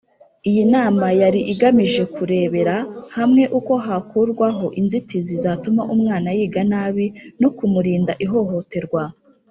Iyi 0.47 0.59
inama 0.67 1.05
yari 1.21 1.39
igamije 1.53 2.03
kurebera 2.13 2.75
hamwe 3.17 3.43
uko 3.59 3.73
hakurwaho 3.85 4.65
inzitizi 4.79 5.33
zatuma 5.43 5.81
umwana 5.93 6.27
yiga 6.37 6.61
nabi 6.71 7.05
no 7.41 7.49
kumurinda 7.57 8.13
ihohoterwa 8.25 9.01